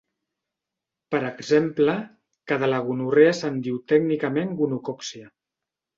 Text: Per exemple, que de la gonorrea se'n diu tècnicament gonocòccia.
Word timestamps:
Per 1.15 1.19
exemple, 1.27 1.95
que 2.51 2.59
de 2.63 2.69
la 2.71 2.79
gonorrea 2.87 3.35
se'n 3.41 3.61
diu 3.69 3.77
tècnicament 3.93 4.57
gonocòccia. 4.63 5.33